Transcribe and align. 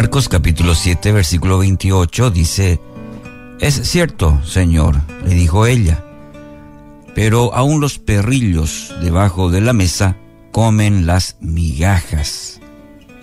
Marcos 0.00 0.28
capítulo 0.28 0.76
7 0.76 1.10
versículo 1.10 1.58
28 1.58 2.30
dice, 2.30 2.80
Es 3.58 3.74
cierto, 3.74 4.40
Señor, 4.44 4.94
le 5.24 5.34
dijo 5.34 5.66
ella, 5.66 6.04
pero 7.16 7.52
aún 7.52 7.80
los 7.80 7.98
perrillos 7.98 8.94
debajo 9.02 9.50
de 9.50 9.60
la 9.60 9.72
mesa 9.72 10.16
comen 10.52 11.04
las 11.04 11.36
migajas 11.40 12.60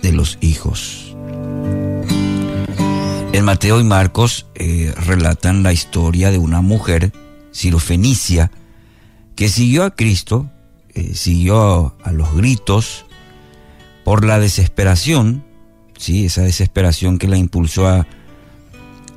de 0.02 0.12
los 0.12 0.36
hijos. 0.42 1.16
En 3.32 3.42
Mateo 3.42 3.80
y 3.80 3.84
Marcos 3.84 4.46
eh, 4.54 4.92
relatan 4.98 5.62
la 5.62 5.72
historia 5.72 6.30
de 6.30 6.36
una 6.36 6.60
mujer 6.60 7.10
sirofenicia 7.52 8.50
que 9.34 9.48
siguió 9.48 9.82
a 9.82 9.96
Cristo, 9.96 10.50
eh, 10.92 11.14
siguió 11.14 11.96
a 12.04 12.12
los 12.12 12.36
gritos 12.36 13.06
por 14.04 14.26
la 14.26 14.38
desesperación, 14.38 15.42
sí, 15.96 16.26
esa 16.26 16.42
desesperación 16.42 17.18
que 17.18 17.28
la 17.28 17.36
impulsó 17.36 17.86
a, 17.88 18.06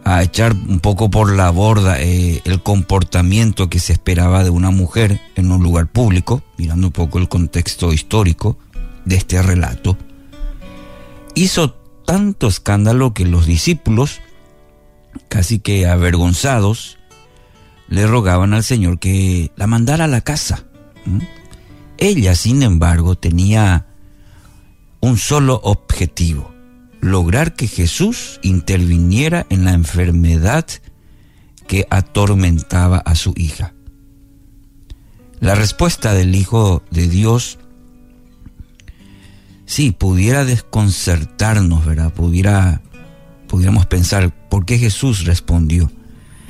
a 0.03 0.23
echar 0.23 0.53
un 0.53 0.79
poco 0.79 1.09
por 1.09 1.35
la 1.35 1.49
borda 1.49 2.01
eh, 2.01 2.41
el 2.45 2.63
comportamiento 2.63 3.69
que 3.69 3.79
se 3.79 3.93
esperaba 3.93 4.43
de 4.43 4.49
una 4.49 4.71
mujer 4.71 5.21
en 5.35 5.51
un 5.51 5.61
lugar 5.61 5.87
público, 5.87 6.43
mirando 6.57 6.87
un 6.87 6.93
poco 6.93 7.19
el 7.19 7.29
contexto 7.29 7.93
histórico 7.93 8.57
de 9.05 9.15
este 9.15 9.41
relato, 9.41 9.97
hizo 11.35 11.71
tanto 12.05 12.47
escándalo 12.47 13.13
que 13.13 13.25
los 13.25 13.45
discípulos, 13.45 14.19
casi 15.27 15.59
que 15.59 15.87
avergonzados, 15.87 16.97
le 17.87 18.07
rogaban 18.07 18.53
al 18.53 18.63
Señor 18.63 18.99
que 18.99 19.51
la 19.55 19.67
mandara 19.67 20.05
a 20.05 20.07
la 20.07 20.21
casa. 20.21 20.65
Ella, 21.97 22.35
sin 22.35 22.63
embargo, 22.63 23.15
tenía 23.15 23.87
un 25.01 25.17
solo 25.17 25.59
objetivo, 25.63 26.51
lograr 27.01 27.55
que 27.55 27.67
Jesús 27.67 28.39
interviniera 28.43 29.45
en 29.49 29.65
la 29.65 29.73
enfermedad 29.73 30.65
que 31.67 31.87
atormentaba 31.89 32.97
a 32.97 33.15
su 33.15 33.33
hija. 33.37 33.73
La 35.39 35.55
respuesta 35.55 36.13
del 36.13 36.35
Hijo 36.35 36.83
de 36.91 37.07
Dios 37.07 37.59
sí, 39.65 39.91
pudiera 39.91 40.45
desconcertarnos, 40.45 41.85
¿verdad? 41.85 42.11
Pudiera, 42.11 42.81
pudiéramos 43.47 43.85
pensar, 43.85 44.33
¿por 44.49 44.65
qué 44.65 44.79
Jesús 44.79 45.25
respondió? 45.25 45.91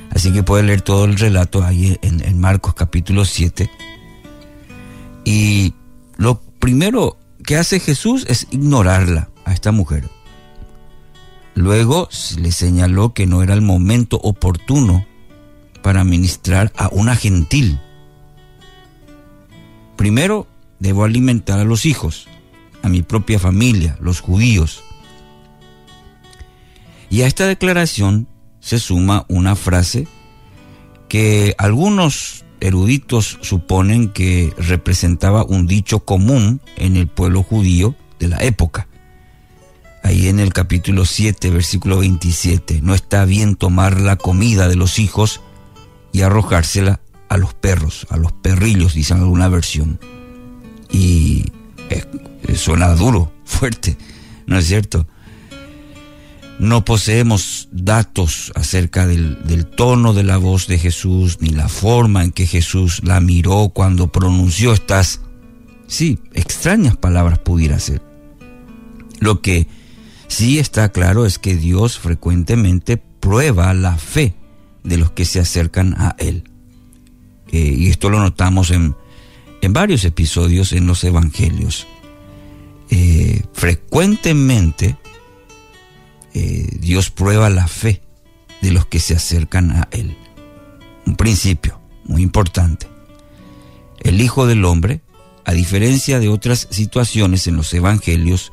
Así 0.09 0.31
que 0.31 0.41
puede 0.41 0.63
leer 0.63 0.81
todo 0.81 1.05
el 1.05 1.17
relato 1.17 1.63
ahí 1.63 1.99
en, 2.01 2.23
en 2.23 2.39
Marcos 2.39 2.73
capítulo 2.73 3.25
7. 3.25 3.69
Y 5.25 5.73
lo 6.17 6.41
primero 6.59 7.19
que 7.43 7.57
hace 7.57 7.79
Jesús 7.79 8.25
es 8.27 8.47
ignorarla 8.51 9.29
a 9.45 9.53
esta 9.53 9.71
mujer. 9.71 10.09
Luego 11.59 12.07
le 12.37 12.53
señaló 12.53 13.13
que 13.13 13.25
no 13.25 13.43
era 13.43 13.53
el 13.53 13.61
momento 13.61 14.15
oportuno 14.15 15.05
para 15.83 16.05
ministrar 16.05 16.71
a 16.77 16.87
una 16.87 17.17
gentil. 17.17 17.81
Primero, 19.97 20.47
debo 20.79 21.03
alimentar 21.03 21.59
a 21.59 21.65
los 21.65 21.85
hijos 21.85 22.29
a 22.81 22.87
mi 22.87 23.01
propia 23.01 23.39
familia, 23.39 23.97
los 23.99 24.21
judíos. 24.21 24.85
Y 27.09 27.23
a 27.23 27.27
esta 27.27 27.45
declaración 27.45 28.29
se 28.61 28.79
suma 28.79 29.25
una 29.27 29.57
frase 29.57 30.07
que 31.09 31.55
algunos 31.57 32.45
eruditos 32.61 33.37
suponen 33.41 34.13
que 34.13 34.53
representaba 34.57 35.43
un 35.43 35.67
dicho 35.67 36.05
común 36.05 36.61
en 36.77 36.95
el 36.95 37.09
pueblo 37.09 37.43
judío 37.43 37.95
de 38.17 38.29
la 38.29 38.37
época. 38.45 38.88
Ahí 40.09 40.27
en 40.27 40.39
el 40.39 40.53
capítulo 40.53 41.05
7, 41.05 41.51
versículo 41.51 41.99
27, 41.99 42.79
no 42.81 42.95
está 42.95 43.25
bien 43.25 43.55
tomar 43.55 44.01
la 44.01 44.15
comida 44.15 44.67
de 44.67 44.75
los 44.75 44.97
hijos 44.97 45.39
y 46.11 46.21
arrojársela 46.21 46.99
a 47.27 47.37
los 47.37 47.53
perros, 47.53 48.07
a 48.09 48.17
los 48.17 48.31
perrillos, 48.31 48.95
dicen 48.95 49.17
alguna 49.19 49.49
versión. 49.49 49.99
Y 50.89 51.51
eh, 51.91 52.03
suena 52.55 52.95
duro, 52.95 53.31
fuerte, 53.45 53.99
¿no 54.47 54.57
es 54.57 54.65
cierto? 54.65 55.05
No 56.57 56.83
poseemos 56.85 57.69
datos 57.71 58.51
acerca 58.55 59.05
del, 59.05 59.67
tono 59.77 60.13
de 60.13 60.23
la 60.23 60.37
voz 60.37 60.65
de 60.65 60.79
Jesús, 60.79 61.37
ni 61.39 61.49
la 61.49 61.69
forma 61.69 62.23
en 62.23 62.31
que 62.31 62.47
Jesús 62.47 63.01
la 63.03 63.21
miró 63.21 63.69
cuando 63.75 64.11
pronunció 64.11 64.73
estas, 64.73 65.21
sí, 65.85 66.17
extrañas 66.33 66.97
palabras 66.97 67.37
pudiera 67.37 67.77
ser. 67.77 68.01
Lo 69.19 69.43
que 69.43 69.67
sí 70.29 70.57
está 70.57 70.89
claro 70.93 71.25
es 71.25 71.37
que 71.37 71.55
Dios 71.55 71.99
frecuentemente 71.99 72.95
prueba 72.95 73.73
la 73.73 73.97
fe 73.97 74.33
de 74.83 74.97
los 74.97 75.11
que 75.11 75.25
se 75.25 75.41
acercan 75.41 75.93
a 75.97 76.15
Él. 76.17 76.45
Eh, 77.51 77.75
y 77.77 77.87
esto 77.89 78.09
lo 78.09 78.19
notamos 78.19 78.71
en, 78.71 78.95
en 79.61 79.73
varios 79.73 80.05
episodios 80.05 80.71
en 80.71 80.87
los 80.87 81.03
evangelios. 81.03 81.87
Eh, 82.89 83.43
frecuentemente 83.53 84.97
eh, 86.33 86.67
Dios 86.79 87.11
prueba 87.11 87.49
la 87.49 87.67
fe 87.67 88.01
de 88.61 88.71
los 88.71 88.85
que 88.85 88.99
se 88.99 89.15
acercan 89.15 89.71
a 89.71 89.87
Él. 89.91 90.15
Un 91.05 91.15
principio 91.15 91.79
muy 92.05 92.21
importante. 92.21 92.87
El 93.99 94.21
Hijo 94.21 94.47
del 94.47 94.65
Hombre, 94.65 95.01
a 95.45 95.53
diferencia 95.53 96.19
de 96.19 96.29
otras 96.29 96.67
situaciones 96.69 97.47
en 97.47 97.55
los 97.55 97.73
evangelios, 97.73 98.51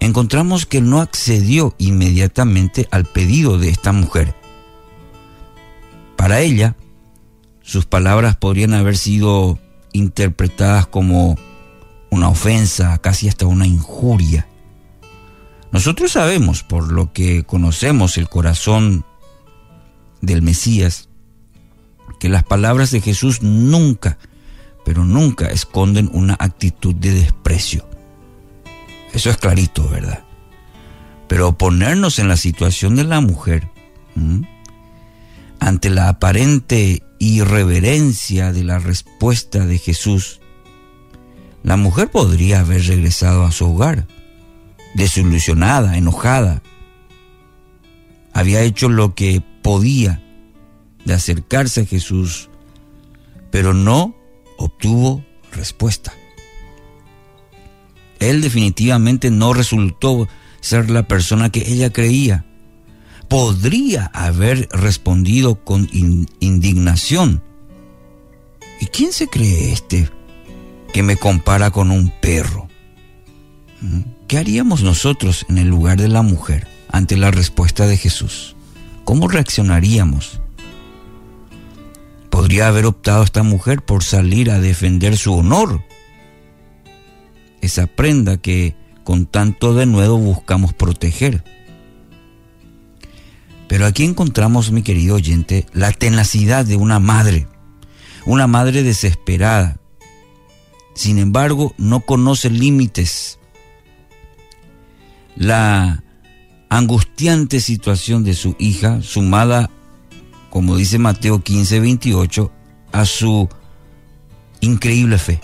encontramos 0.00 0.66
que 0.66 0.80
no 0.80 1.00
accedió 1.00 1.74
inmediatamente 1.78 2.88
al 2.90 3.04
pedido 3.04 3.58
de 3.58 3.68
esta 3.68 3.92
mujer. 3.92 4.34
Para 6.16 6.40
ella, 6.40 6.76
sus 7.62 7.86
palabras 7.86 8.36
podrían 8.36 8.74
haber 8.74 8.96
sido 8.96 9.58
interpretadas 9.92 10.86
como 10.86 11.36
una 12.10 12.28
ofensa, 12.28 12.98
casi 12.98 13.28
hasta 13.28 13.46
una 13.46 13.66
injuria. 13.66 14.46
Nosotros 15.70 16.12
sabemos, 16.12 16.64
por 16.64 16.90
lo 16.90 17.12
que 17.12 17.44
conocemos 17.44 18.18
el 18.18 18.28
corazón 18.28 19.04
del 20.20 20.42
Mesías, 20.42 21.08
que 22.18 22.28
las 22.28 22.42
palabras 22.42 22.90
de 22.90 23.00
Jesús 23.00 23.42
nunca, 23.42 24.18
pero 24.84 25.04
nunca 25.04 25.46
esconden 25.46 26.10
una 26.12 26.36
actitud 26.38 26.94
de 26.94 27.12
desprecio. 27.12 27.89
Eso 29.12 29.30
es 29.30 29.36
clarito, 29.36 29.88
¿verdad? 29.88 30.24
Pero 31.28 31.56
ponernos 31.56 32.18
en 32.18 32.28
la 32.28 32.36
situación 32.36 32.96
de 32.96 33.04
la 33.04 33.20
mujer, 33.20 33.68
ante 35.58 35.90
la 35.90 36.08
aparente 36.08 37.02
irreverencia 37.18 38.52
de 38.52 38.64
la 38.64 38.78
respuesta 38.78 39.66
de 39.66 39.78
Jesús, 39.78 40.40
la 41.62 41.76
mujer 41.76 42.10
podría 42.10 42.60
haber 42.60 42.86
regresado 42.86 43.44
a 43.44 43.52
su 43.52 43.66
hogar, 43.66 44.06
desilusionada, 44.94 45.96
enojada. 45.96 46.62
Había 48.32 48.62
hecho 48.62 48.88
lo 48.88 49.14
que 49.14 49.42
podía 49.62 50.22
de 51.04 51.14
acercarse 51.14 51.82
a 51.82 51.86
Jesús, 51.86 52.48
pero 53.50 53.74
no 53.74 54.16
obtuvo 54.56 55.24
respuesta. 55.52 56.12
Él 58.20 58.40
definitivamente 58.40 59.30
no 59.30 59.52
resultó 59.52 60.28
ser 60.60 60.90
la 60.90 61.08
persona 61.08 61.50
que 61.50 61.72
ella 61.72 61.92
creía. 61.92 62.44
Podría 63.28 64.06
haber 64.06 64.68
respondido 64.70 65.64
con 65.64 65.88
indignación. 66.40 67.42
¿Y 68.80 68.86
quién 68.86 69.12
se 69.12 69.26
cree 69.26 69.72
este 69.72 70.08
que 70.92 71.02
me 71.02 71.16
compara 71.16 71.70
con 71.70 71.90
un 71.90 72.10
perro. 72.20 72.68
¿Mm? 73.80 74.00
¿Qué 74.28 74.38
haríamos 74.38 74.82
nosotros 74.82 75.46
en 75.48 75.58
el 75.58 75.68
lugar 75.68 75.98
de 75.98 76.08
la 76.08 76.22
mujer 76.22 76.66
ante 76.88 77.16
la 77.16 77.30
respuesta 77.30 77.86
de 77.86 77.96
Jesús? 77.96 78.56
¿Cómo 79.04 79.28
reaccionaríamos? 79.28 80.40
¿Podría 82.28 82.68
haber 82.68 82.86
optado 82.86 83.22
esta 83.22 83.42
mujer 83.42 83.82
por 83.82 84.04
salir 84.04 84.50
a 84.50 84.60
defender 84.60 85.16
su 85.16 85.34
honor? 85.34 85.82
Esa 87.60 87.86
prenda 87.86 88.36
que 88.38 88.74
con 89.04 89.26
tanto 89.26 89.74
de 89.74 89.86
nuevo 89.86 90.18
buscamos 90.18 90.72
proteger. 90.72 91.44
Pero 93.68 93.86
aquí 93.86 94.04
encontramos, 94.04 94.72
mi 94.72 94.82
querido 94.82 95.16
oyente, 95.16 95.66
la 95.72 95.92
tenacidad 95.92 96.64
de 96.64 96.76
una 96.76 96.98
madre, 96.98 97.46
una 98.26 98.46
madre 98.46 98.82
desesperada, 98.82 99.80
sin 100.94 101.18
embargo, 101.18 101.74
no 101.78 102.00
conoce 102.00 102.50
límites. 102.50 103.38
La 105.36 106.02
angustiante 106.68 107.60
situación 107.60 108.24
de 108.24 108.34
su 108.34 108.56
hija, 108.58 109.00
sumada, 109.02 109.70
como 110.50 110.76
dice 110.76 110.98
Mateo 110.98 111.42
15, 111.42 111.80
28, 111.80 112.52
a 112.92 113.04
su 113.04 113.48
increíble 114.60 115.16
fe, 115.18 115.40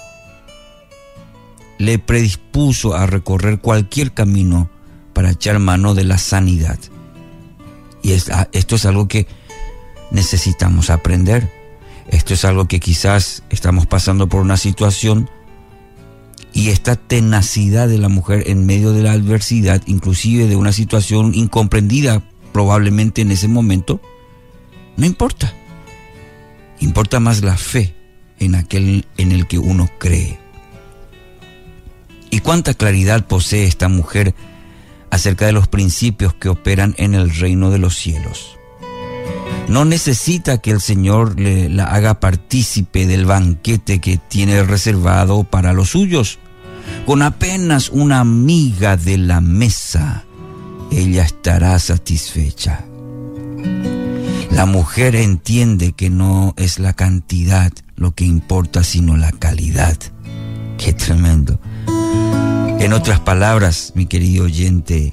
le 1.79 1.99
predispuso 1.99 2.95
a 2.95 3.07
recorrer 3.07 3.61
cualquier 3.61 4.13
camino 4.13 4.71
para 5.13 5.31
echar 5.31 5.59
mano 5.59 5.95
de 5.95 6.05
la 6.05 6.19
sanidad. 6.19 6.79
Y 8.03 8.13
ah, 8.31 8.49
esto 8.53 8.77
es 8.77 8.87
algo 8.87 9.09
que 9.09 9.27
necesitamos 10.11 10.91
aprender. 10.91 11.51
Esto 12.09 12.35
es 12.35 12.45
algo 12.45 12.69
que 12.69 12.81
quizás 12.81 13.43
estamos 13.51 13.87
pasando 13.87 14.29
por 14.29 14.41
una 14.41 14.57
situación 14.57 15.29
y 16.53 16.71
esta 16.71 16.97
tenacidad 16.97 17.89
de 17.89 17.99
la 17.99 18.09
mujer 18.09 18.45
en 18.47 18.65
medio 18.65 18.93
de 18.93 19.03
la 19.03 19.13
adversidad, 19.13 19.83
inclusive 19.87 20.47
de 20.47 20.57
una 20.57 20.73
situación 20.73 21.35
incomprendida 21.35 22.23
probablemente 22.53 23.21
en 23.21 23.31
ese 23.31 23.49
momento, 23.49 24.01
no 24.97 25.05
importa. 25.05 25.53
Importa 26.81 27.21
más 27.21 27.43
la 27.43 27.59
fe 27.59 27.95
en 28.39 28.55
aquel 28.55 29.07
en 29.19 29.33
el 29.33 29.47
que 29.47 29.59
uno 29.59 29.91
cree. 29.99 30.39
¿Y 32.37 32.41
cuánta 32.41 32.75
claridad 32.75 33.27
posee 33.27 33.65
esta 33.65 33.89
mujer 33.89 34.35
acerca 35.11 35.47
de 35.47 35.53
los 35.53 35.69
principios 35.69 36.35
que 36.35 36.51
operan 36.51 36.95
en 36.99 37.15
el 37.15 37.35
reino 37.35 37.71
de 37.71 37.79
los 37.79 37.97
cielos? 37.97 38.59
No 39.69 39.87
necesita 39.87 40.59
que 40.59 40.71
el 40.71 40.83
Señor 40.83 41.41
le, 41.41 41.71
la 41.71 41.87
haga 41.87 42.21
partícipe 42.21 43.07
del 43.07 43.25
banquete 43.25 44.03
que 44.03 44.19
tiene 44.19 44.63
reservado 44.65 45.45
para 45.45 45.73
los 45.73 45.89
suyos. 45.89 46.39
Con 47.07 47.23
apenas 47.23 47.89
una 47.89 48.21
amiga 48.21 48.99
de 48.99 49.17
la 49.17 49.41
mesa, 49.41 50.27
ella 50.93 51.23
estará 51.23 51.79
satisfecha. 51.79 52.85
La 54.51 54.67
mujer 54.67 55.17
entiende 55.17 55.95
que 55.95 56.11
no 56.11 56.53
es 56.59 56.79
la 56.81 56.93
cantidad 56.93 57.73
lo 57.95 58.15
que 58.15 58.27
importa, 58.27 58.85
sino 58.85 59.17
la 59.17 59.33
calidad. 59.33 59.97
Qué 60.77 60.93
tremendo. 60.93 61.59
En 62.81 62.93
otras 62.93 63.21
palabras, 63.21 63.93
mi 63.97 64.07
querido 64.07 64.45
oyente, 64.45 65.13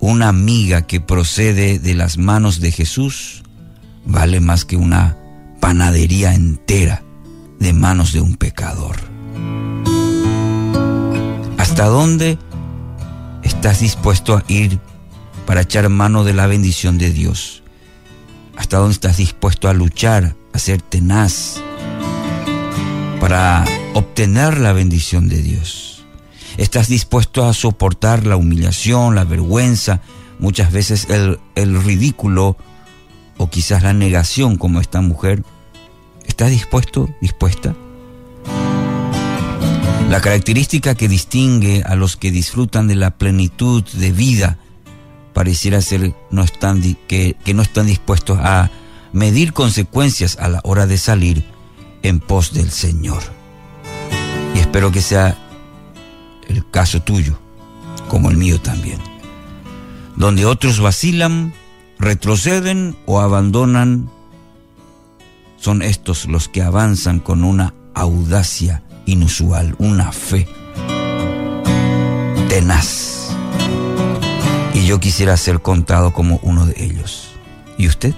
una 0.00 0.28
amiga 0.28 0.82
que 0.82 1.00
procede 1.00 1.78
de 1.78 1.94
las 1.94 2.18
manos 2.18 2.60
de 2.60 2.72
Jesús 2.72 3.42
vale 4.04 4.40
más 4.40 4.64
que 4.64 4.76
una 4.76 5.16
panadería 5.60 6.34
entera 6.34 7.02
de 7.60 7.72
manos 7.72 8.12
de 8.12 8.20
un 8.20 8.36
pecador. 8.36 8.96
¿Hasta 11.58 11.86
dónde 11.86 12.38
estás 13.42 13.80
dispuesto 13.80 14.36
a 14.36 14.44
ir 14.48 14.80
para 15.46 15.60
echar 15.60 15.88
mano 15.88 16.24
de 16.24 16.32
la 16.32 16.46
bendición 16.46 16.98
de 16.98 17.10
Dios? 17.10 17.62
¿Hasta 18.56 18.78
dónde 18.78 18.94
estás 18.94 19.18
dispuesto 19.18 19.68
a 19.68 19.74
luchar, 19.74 20.34
a 20.52 20.58
ser 20.58 20.82
tenaz 20.82 21.60
para 23.20 23.64
obtener 23.94 24.58
la 24.58 24.72
bendición 24.72 25.28
de 25.28 25.42
Dios? 25.42 25.91
Estás 26.62 26.86
dispuesto 26.86 27.44
a 27.44 27.54
soportar 27.54 28.24
la 28.24 28.36
humillación, 28.36 29.16
la 29.16 29.24
vergüenza, 29.24 30.00
muchas 30.38 30.70
veces 30.70 31.10
el, 31.10 31.40
el 31.56 31.82
ridículo 31.82 32.56
o 33.36 33.50
quizás 33.50 33.82
la 33.82 33.92
negación 33.92 34.58
como 34.58 34.80
esta 34.80 35.00
mujer. 35.00 35.42
¿Estás 36.24 36.50
dispuesto, 36.50 37.08
dispuesta? 37.20 37.74
La 40.08 40.20
característica 40.20 40.94
que 40.94 41.08
distingue 41.08 41.82
a 41.84 41.96
los 41.96 42.16
que 42.16 42.30
disfrutan 42.30 42.86
de 42.86 42.94
la 42.94 43.10
plenitud 43.10 43.82
de 43.94 44.12
vida 44.12 44.58
pareciera 45.32 45.80
ser 45.80 46.14
no 46.30 46.44
están, 46.44 46.80
que, 47.08 47.34
que 47.44 47.54
no 47.54 47.62
están 47.62 47.86
dispuestos 47.86 48.38
a 48.40 48.70
medir 49.12 49.52
consecuencias 49.52 50.38
a 50.38 50.48
la 50.48 50.60
hora 50.62 50.86
de 50.86 50.98
salir 50.98 51.44
en 52.04 52.20
pos 52.20 52.52
del 52.52 52.70
Señor. 52.70 53.24
Y 54.54 54.60
espero 54.60 54.92
que 54.92 55.02
sea 55.02 55.41
caso 56.72 57.00
tuyo, 57.00 57.38
como 58.08 58.30
el 58.30 58.36
mío 58.36 58.60
también. 58.60 58.98
Donde 60.16 60.44
otros 60.44 60.80
vacilan, 60.80 61.54
retroceden 62.00 62.96
o 63.06 63.20
abandonan, 63.20 64.10
son 65.56 65.82
estos 65.82 66.26
los 66.26 66.48
que 66.48 66.62
avanzan 66.62 67.20
con 67.20 67.44
una 67.44 67.72
audacia 67.94 68.82
inusual, 69.06 69.76
una 69.78 70.10
fe 70.10 70.48
tenaz. 72.48 73.28
Y 74.74 74.86
yo 74.86 74.98
quisiera 74.98 75.36
ser 75.36 75.60
contado 75.60 76.12
como 76.12 76.40
uno 76.42 76.66
de 76.66 76.74
ellos. 76.82 77.28
¿Y 77.78 77.86
usted? 77.86 78.14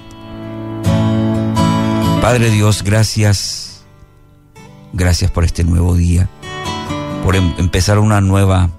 Padre 2.22 2.50
Dios, 2.50 2.82
gracias. 2.82 3.84
Gracias 4.92 5.30
por 5.30 5.44
este 5.44 5.64
nuevo 5.64 5.94
día 5.94 6.30
por 7.24 7.34
em-, 7.36 7.54
empezar 7.58 7.98
una 7.98 8.20
nueva 8.20 8.70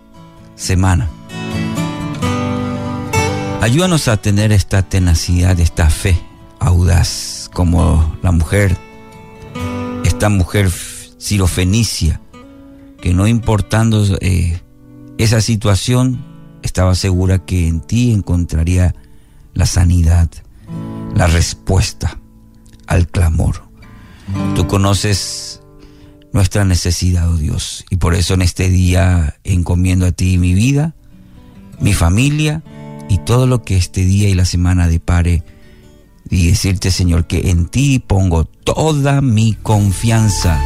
semana. 0.55 1.09
Ayúdanos 3.61 4.07
a 4.07 4.17
tener 4.17 4.51
esta 4.51 4.83
tenacidad, 4.83 5.59
esta 5.59 5.89
fe 5.89 6.15
audaz, 6.59 7.49
como 7.51 8.15
la 8.21 8.31
mujer, 8.31 8.77
esta 10.03 10.29
mujer 10.29 10.69
sirofenicia, 11.17 12.21
que 13.01 13.13
no 13.13 13.27
importando 13.27 14.05
eh, 14.21 14.61
esa 15.17 15.41
situación, 15.41 16.23
estaba 16.61 16.93
segura 16.95 17.39
que 17.39 17.67
en 17.67 17.81
ti 17.81 18.11
encontraría 18.11 18.95
la 19.53 19.65
sanidad, 19.65 20.29
la 21.15 21.25
respuesta 21.27 22.19
al 22.85 23.07
clamor. 23.07 23.63
Tú 24.55 24.67
conoces 24.67 25.61
nuestra 26.35 26.65
necesidad, 26.65 27.29
oh 27.29 27.37
Dios. 27.37 27.85
Y 27.89 27.95
por 27.95 28.13
eso 28.13 28.33
en 28.33 28.41
este 28.41 28.69
día 28.69 29.37
encomiendo 29.45 30.05
a 30.05 30.11
ti 30.11 30.37
mi 30.37 30.53
vida, 30.53 30.93
mi 31.79 31.93
familia 31.93 32.61
y 33.07 33.19
todo 33.19 33.47
lo 33.47 33.63
que 33.63 33.77
este 33.77 34.03
día 34.03 34.27
y 34.27 34.33
la 34.33 34.43
semana 34.43 34.89
depare. 34.89 35.43
Y 36.29 36.47
decirte, 36.47 36.91
Señor, 36.91 37.25
que 37.25 37.51
en 37.51 37.67
ti 37.67 37.99
pongo 37.99 38.43
toda 38.43 39.21
mi 39.21 39.53
confianza, 39.53 40.61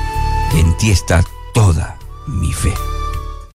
en 0.56 0.75
ti 0.77 0.89
está 0.89 1.24
toda 1.54 2.00
mi 2.25 2.51
fe. 2.51 2.74